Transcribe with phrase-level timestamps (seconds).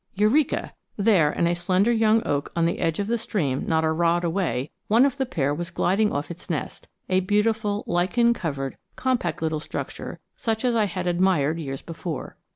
[0.15, 0.73] Eureka!
[0.97, 4.23] there, in a slender young oak on the edge of the stream not a rod
[4.23, 9.43] away, one of the pair was gliding off its nest, a beautiful lichen covered, compact
[9.43, 12.35] little structure such as I had admired years before.